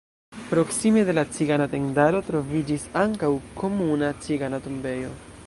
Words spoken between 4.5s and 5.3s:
tombejo.